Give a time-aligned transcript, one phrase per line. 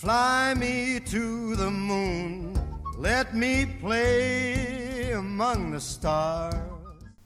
[0.00, 2.52] Fly me to the moon,
[2.98, 6.54] let me play among the stars.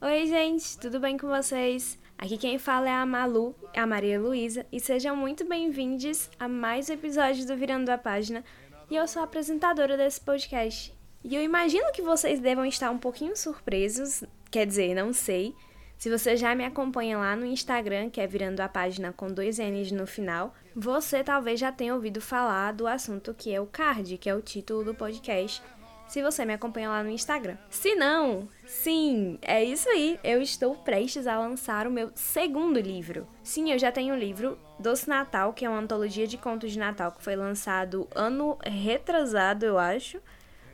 [0.01, 1.97] Oi, gente, tudo bem com vocês?
[2.17, 6.89] Aqui quem fala é a Malu, a Maria Luísa, e sejam muito bem-vindos a mais
[6.89, 8.45] um episódio do Virando a Página.
[8.89, 10.93] E eu sou a apresentadora desse podcast.
[11.23, 15.55] E eu imagino que vocês devam estar um pouquinho surpresos, quer dizer, não sei,
[15.99, 19.59] se você já me acompanha lá no Instagram, que é virando a página com dois
[19.59, 24.17] N's no final, você talvez já tenha ouvido falar do assunto que é o card,
[24.17, 25.61] que é o título do podcast.
[26.07, 27.57] Se você me acompanha lá no Instagram.
[27.69, 30.17] Se não, sim, é isso aí.
[30.23, 33.27] Eu estou prestes a lançar o meu segundo livro.
[33.43, 36.79] Sim, eu já tenho o livro Doce Natal, que é uma antologia de contos de
[36.79, 40.21] Natal que foi lançado ano retrasado, eu acho,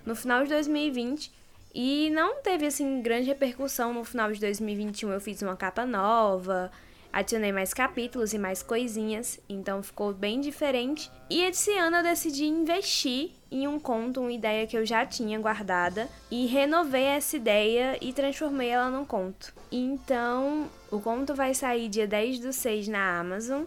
[0.05, 1.45] no final de 2020
[1.76, 5.12] e não teve, assim, grande repercussão no final de 2021.
[5.12, 6.72] Eu fiz uma capa nova,
[7.12, 11.12] adicionei mais capítulos e mais coisinhas, então ficou bem diferente.
[11.30, 15.38] E esse ano eu decidi investir em um conto, uma ideia que eu já tinha
[15.38, 19.54] guardada, e renovei essa ideia e transformei ela num conto.
[19.70, 23.64] Então, o conto vai sair dia 10 do 6 na Amazon,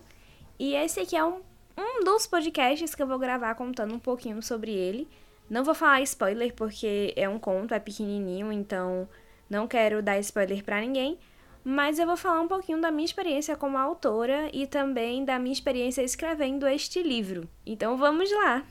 [0.58, 1.42] e esse aqui é um,
[1.76, 5.06] um dos podcasts que eu vou gravar contando um pouquinho sobre ele.
[5.50, 9.08] Não vou falar spoiler porque é um conto, é pequenininho, então
[9.48, 11.18] não quero dar spoiler para ninguém,
[11.64, 15.52] mas eu vou falar um pouquinho da minha experiência como autora e também da minha
[15.52, 17.48] experiência escrevendo este livro.
[17.64, 18.62] Então vamos lá.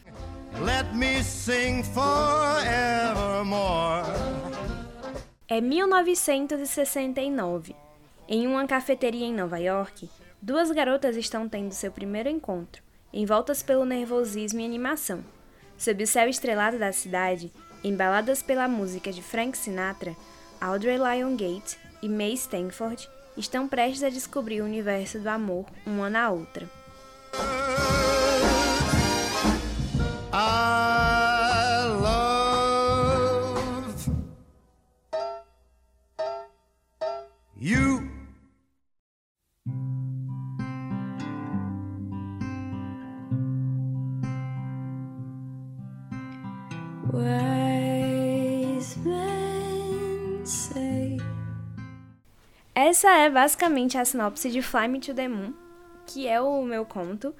[0.63, 4.05] Let me sing forevermore.
[5.47, 7.75] É 1969.
[8.27, 10.07] Em uma cafeteria em Nova York,
[10.41, 12.83] duas garotas estão tendo seu primeiro encontro,
[13.13, 15.23] envoltas pelo nervosismo e animação.
[15.77, 17.51] Sob o céu estrelado da cidade,
[17.83, 20.15] embaladas pela música de Frank Sinatra,
[20.59, 26.09] Audrey Lyon Gate e May Stanford estão prestes a descobrir o universo do amor uma
[26.09, 26.67] na outra.
[52.73, 55.53] Essa é basicamente a sinopse de Fly Me to the Moon,
[56.05, 57.35] que é o meu conto.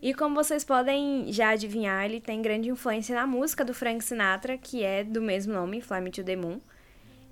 [0.00, 4.56] E como vocês podem já adivinhar, ele tem grande influência na música do Frank Sinatra,
[4.56, 6.60] que é do mesmo nome, Fly Me to the Moon.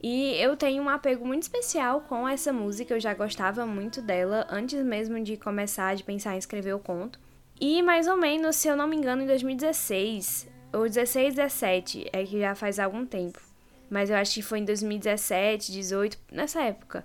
[0.02, 4.46] E eu tenho um apego muito especial com essa música, eu já gostava muito dela
[4.50, 7.18] antes mesmo de começar de pensar em escrever o conto.
[7.60, 12.24] E mais ou menos, se eu não me engano, em 2016, ou 16, 17, é
[12.24, 13.40] que já faz algum tempo.
[13.88, 17.04] Mas eu acho que foi em 2017, 18, nessa época.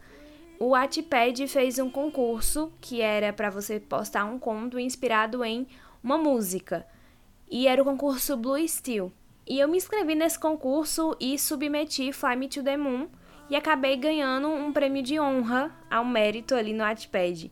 [0.59, 5.67] O Wattpad fez um concurso que era para você postar um conto inspirado em
[6.03, 6.85] uma música.
[7.49, 9.11] E era o concurso Blue Steel.
[9.47, 13.07] E eu me inscrevi nesse concurso e submeti Fly Me to the Moon
[13.49, 17.51] e acabei ganhando um prêmio de honra ao mérito ali no Wattpad.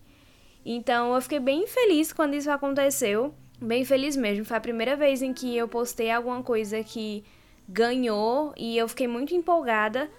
[0.66, 4.46] Então eu fiquei bem feliz quando isso aconteceu, bem feliz mesmo.
[4.46, 7.24] Foi a primeira vez em que eu postei alguma coisa que
[7.68, 10.10] ganhou e eu fiquei muito empolgada.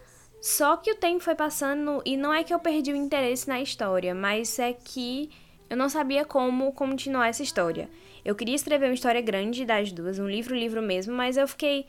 [0.40, 3.60] Só que o tempo foi passando e não é que eu perdi o interesse na
[3.60, 5.30] história, mas é que
[5.68, 7.88] eu não sabia como continuar essa história.
[8.24, 11.86] Eu queria escrever uma história grande das duas, um livro, livro mesmo, mas eu fiquei.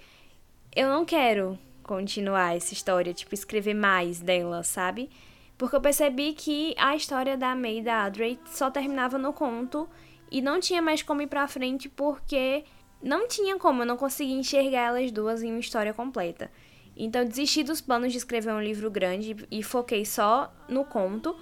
[0.75, 5.09] Eu não quero continuar essa história, tipo, escrever mais dela, sabe?
[5.57, 9.87] Porque eu percebi que a história da May e da Audrey só terminava no conto
[10.31, 12.63] e não tinha mais como ir pra frente porque
[13.03, 16.49] não tinha como, eu não conseguia enxergar elas duas em uma história completa.
[16.95, 21.35] Então desisti dos planos de escrever um livro grande e foquei só no conto.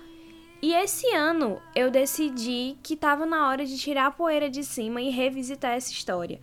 [0.61, 5.01] E esse ano eu decidi que estava na hora de tirar a poeira de cima
[5.01, 6.39] e revisitar essa história.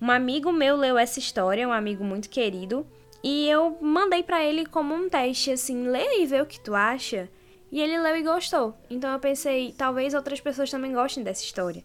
[0.00, 2.84] Um amigo meu leu essa história, um amigo muito querido,
[3.22, 6.74] e eu mandei para ele como um teste assim, lê e vê o que tu
[6.74, 7.28] acha.
[7.72, 8.76] E ele leu e gostou.
[8.90, 11.82] Então eu pensei, talvez outras pessoas também gostem dessa história.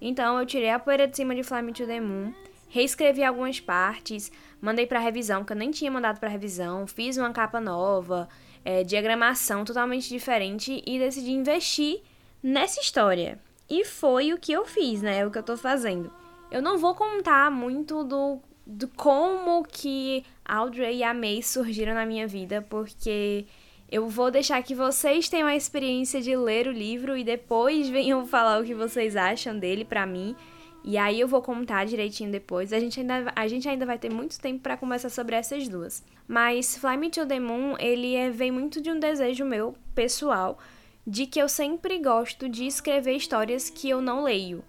[0.00, 2.32] Então eu tirei a poeira de cima de Fly Me to the Moon,
[2.68, 7.30] reescrevi algumas partes, mandei para revisão, que eu nem tinha mandado para revisão, fiz uma
[7.30, 8.26] capa nova,
[8.64, 12.00] é, diagramação totalmente diferente e decidi investir
[12.42, 13.38] nessa história.
[13.68, 15.26] E foi o que eu fiz, né?
[15.26, 16.10] O que eu tô fazendo.
[16.50, 22.06] Eu não vou contar muito do, do como que Audrey e a May surgiram na
[22.06, 23.46] minha vida, porque
[23.90, 28.26] eu vou deixar que vocês tenham a experiência de ler o livro e depois venham
[28.26, 30.36] falar o que vocês acham dele para mim.
[30.84, 32.72] E aí eu vou contar direitinho depois.
[32.72, 36.04] A gente ainda, a gente ainda vai ter muito tempo para conversar sobre essas duas.
[36.26, 40.58] Mas Fly Me to the Moon, ele é, vem muito de um desejo meu, pessoal,
[41.06, 44.62] de que eu sempre gosto de escrever histórias que eu não leio.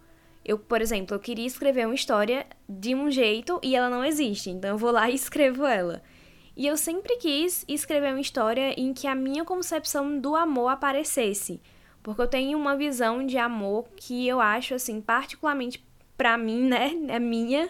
[0.44, 4.50] Eu, por exemplo, eu queria escrever uma história de um jeito e ela não existe,
[4.50, 6.02] então eu vou lá e escrevo ela.
[6.60, 11.62] E eu sempre quis escrever uma história em que a minha concepção do amor aparecesse,
[12.04, 15.82] porque eu tenho uma visão de amor que eu acho assim, particularmente
[16.18, 17.70] para mim, né, é minha,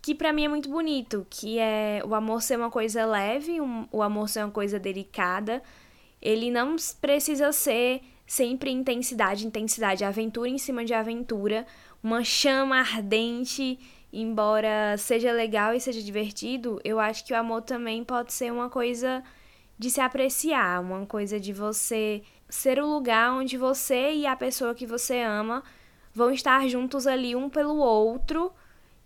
[0.00, 3.88] que para mim é muito bonito, que é o amor ser uma coisa leve, um,
[3.90, 5.60] o amor ser uma coisa delicada.
[6.22, 11.66] Ele não precisa ser sempre intensidade, intensidade, aventura em cima de aventura,
[12.00, 13.76] uma chama ardente,
[14.20, 18.70] embora seja legal e seja divertido, eu acho que o amor também pode ser uma
[18.70, 19.22] coisa
[19.78, 24.74] de se apreciar, uma coisa de você ser o lugar onde você e a pessoa
[24.74, 25.64] que você ama
[26.14, 28.52] vão estar juntos ali um pelo outro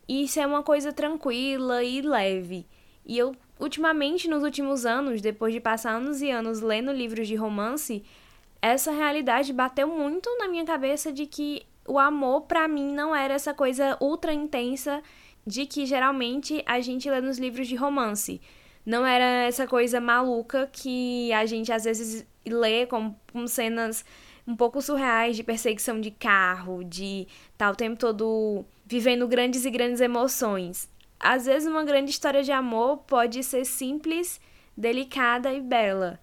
[0.06, 2.66] e ser uma coisa tranquila e leve.
[3.06, 7.34] E eu, ultimamente, nos últimos anos, depois de passar anos e anos lendo livros de
[7.34, 8.04] romance,
[8.60, 13.34] essa realidade bateu muito na minha cabeça de que o amor, para mim, não era
[13.34, 15.02] essa coisa ultra intensa
[15.46, 18.40] de que geralmente a gente lê nos livros de romance.
[18.84, 24.04] Não era essa coisa maluca que a gente às vezes lê com, com cenas
[24.46, 29.64] um pouco surreais de perseguição de carro, de estar tá o tempo todo vivendo grandes
[29.64, 30.88] e grandes emoções.
[31.20, 34.40] Às vezes, uma grande história de amor pode ser simples,
[34.76, 36.20] delicada e bela.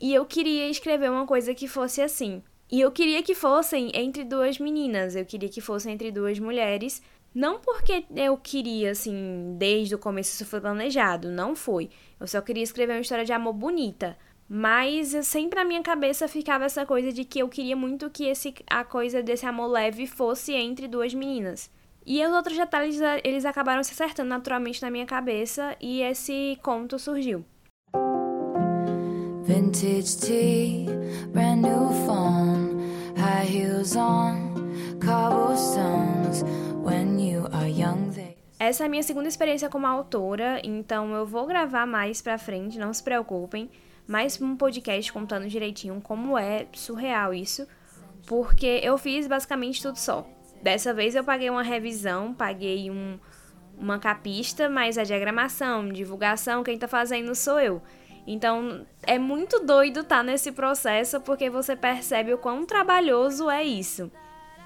[0.00, 2.42] E eu queria escrever uma coisa que fosse assim.
[2.70, 7.00] E eu queria que fossem entre duas meninas, eu queria que fossem entre duas mulheres.
[7.34, 11.90] Não porque eu queria, assim, desde o começo isso foi planejado, não foi.
[12.18, 14.16] Eu só queria escrever uma história de amor bonita.
[14.48, 18.54] Mas sempre na minha cabeça ficava essa coisa de que eu queria muito que esse,
[18.68, 21.70] a coisa desse amor leve fosse entre duas meninas.
[22.06, 26.98] E os outros detalhes, eles acabaram se acertando naturalmente na minha cabeça e esse conto
[26.98, 27.44] surgiu.
[29.42, 30.86] Vintage tea,
[38.58, 42.80] Essa é a minha segunda experiência como autora, então eu vou gravar mais pra frente,
[42.80, 43.70] não se preocupem.
[44.04, 47.64] Mais um podcast contando direitinho como é surreal isso,
[48.26, 50.26] porque eu fiz basicamente tudo só.
[50.60, 53.20] Dessa vez eu paguei uma revisão, paguei um,
[53.78, 57.80] uma capista, mas a diagramação, divulgação, quem tá fazendo sou eu.
[58.26, 63.62] Então é muito doido estar tá nesse processo porque você percebe o quão trabalhoso é
[63.62, 64.10] isso.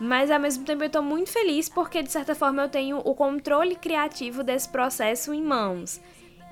[0.01, 3.15] Mas ao mesmo tempo eu tô muito feliz porque de certa forma eu tenho o
[3.15, 6.01] controle criativo desse processo em mãos.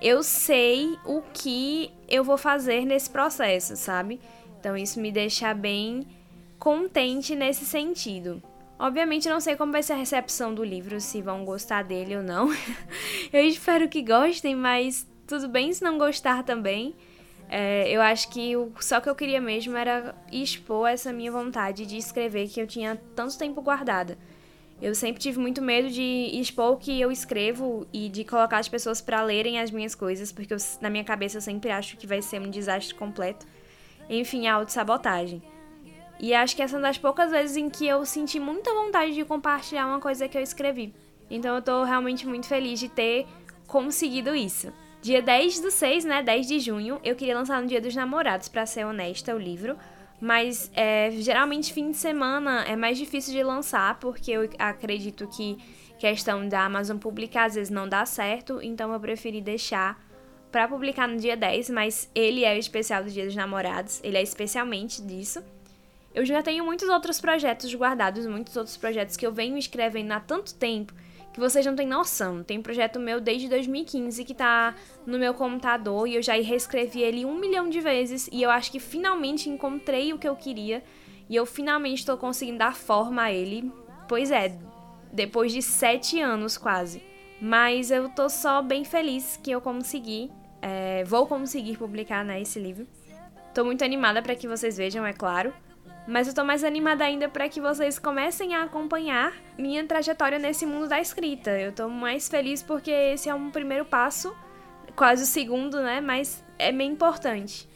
[0.03, 4.21] Eu sei o que eu vou fazer nesse processo, sabe?
[4.61, 6.07] Então isso me deixa bem
[6.59, 8.43] contente nesse sentido.
[8.79, 12.23] Obviamente não sei como vai ser a recepção do livro, se vão gostar dele ou
[12.23, 12.51] não.
[13.33, 16.97] eu espero que gostem, mas tudo bem se não gostar também.
[17.51, 21.87] É, eu acho que o, só que eu queria mesmo era expor essa minha vontade
[21.87, 24.19] de escrever que eu tinha tanto tempo guardada.
[24.81, 28.69] Eu sempre tive muito medo de expor o que eu escrevo e de colocar as
[28.69, 32.07] pessoas para lerem as minhas coisas, porque eu, na minha cabeça eu sempre acho que
[32.07, 33.47] vai ser um desastre completo.
[34.09, 35.43] Enfim, a autossabotagem.
[36.21, 39.15] E acho que essa é uma das poucas vezes em que eu senti muita vontade
[39.15, 40.95] de compartilhar uma coisa que eu escrevi.
[41.31, 43.27] Então eu tô realmente muito feliz de ter
[43.67, 44.73] conseguido isso.
[45.01, 48.49] Dia 10 do 6, né, 10 de junho, eu queria lançar no Dia dos Namorados,
[48.49, 49.77] para ser honesta, o livro.
[50.21, 55.57] Mas é, geralmente fim de semana é mais difícil de lançar, porque eu acredito que
[55.99, 60.01] questão da Amazon publicar às vezes não dá certo, então eu preferi deixar
[60.51, 64.17] para publicar no dia 10, mas ele é o especial do Dia dos Namorados, ele
[64.17, 65.43] é especialmente disso.
[66.13, 70.19] Eu já tenho muitos outros projetos guardados, muitos outros projetos que eu venho escrevendo há
[70.19, 70.93] tanto tempo
[71.33, 72.43] que vocês não têm noção.
[72.43, 74.75] Tem um projeto meu desde 2015 que tá
[75.07, 78.73] no meu computador e eu já reescrevi ele um milhão de vezes e eu acho
[78.73, 80.83] que finalmente encontrei o que eu queria
[81.29, 83.71] e eu finalmente estou conseguindo dar forma a ele.
[84.09, 84.59] Pois é,
[85.13, 87.03] depois de sete anos quase.
[87.41, 90.31] Mas eu tô só bem feliz que eu consegui,
[90.61, 92.87] é, vou conseguir publicar né, esse livro.
[93.55, 95.53] Tô muito animada para que vocês vejam, é claro.
[96.09, 100.65] Mas eu tô mais animada ainda para que vocês comecem a acompanhar minha trajetória nesse
[100.65, 101.51] mundo da escrita.
[101.51, 104.35] Eu tô mais feliz porque esse é um primeiro passo,
[104.97, 106.01] quase o segundo, né?
[106.01, 107.69] Mas é bem importante.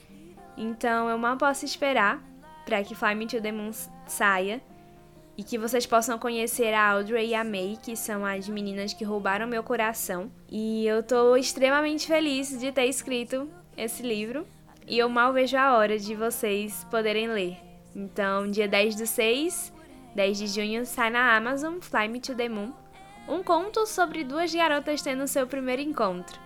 [0.57, 2.23] Então eu mal posso esperar
[2.65, 3.71] para que Fly Me to the Moon
[4.07, 4.63] saia
[5.37, 9.05] e que vocês possam conhecer a Audrey e a May, que são as meninas que
[9.05, 10.33] roubaram meu coração.
[10.51, 13.47] E eu tô extremamente feliz de ter escrito
[13.77, 14.47] esse livro
[14.89, 17.72] e eu mal vejo a hora de vocês poderem ler.
[17.95, 19.73] Então, dia 10 do 6,
[20.15, 22.73] 10 de junho, sai na Amazon Fly Me to the Moon,
[23.29, 26.41] um conto sobre duas garotas tendo seu primeiro encontro.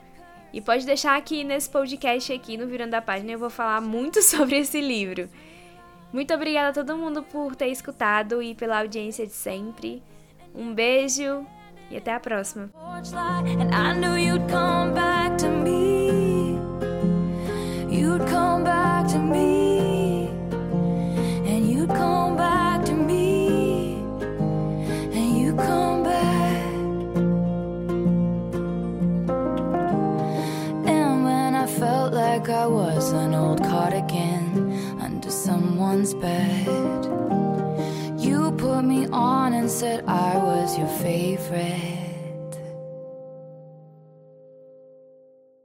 [0.52, 4.22] E pode deixar aqui nesse podcast aqui no Virando a Página, eu vou falar muito
[4.24, 5.28] sobre esse livro.
[6.12, 10.02] Muito obrigada a todo mundo por ter escutado e pela audiência de sempre.
[10.54, 11.46] Um beijo
[11.90, 12.70] e até a próxima.
[17.88, 18.75] you'd come back